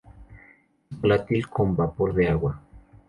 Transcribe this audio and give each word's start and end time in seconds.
Es 0.89 0.99
volátil 0.99 1.47
con 1.47 1.75
vapor 1.75 2.15
de 2.15 2.27
agua. 2.27 2.59